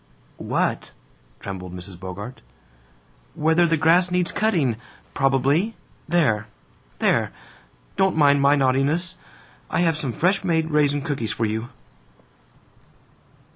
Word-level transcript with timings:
"What?" 0.39 0.93
trembled 1.39 1.75
Mrs. 1.75 1.99
Bogart. 1.99 2.41
"Whether 3.35 3.67
the 3.67 3.77
grass 3.77 4.09
needs 4.09 4.31
cutting, 4.31 4.77
probably! 5.13 5.75
There, 6.07 6.47
there! 6.97 7.31
Don't 7.97 8.17
mind 8.17 8.41
my 8.41 8.55
naughtiness. 8.55 9.15
I 9.69 9.81
have 9.81 9.97
some 9.97 10.11
fresh 10.11 10.43
made 10.43 10.71
raisin 10.71 11.03
cookies 11.03 11.33
for 11.33 11.45
you." 11.45 11.69